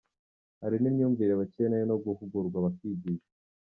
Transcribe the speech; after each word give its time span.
Hari 0.61 0.75
n’imyumvire, 0.79 1.33
bakeneye 1.39 1.83
no 1.87 1.95
guhugurwa 2.03 2.57
bakigishwa. 2.65 3.29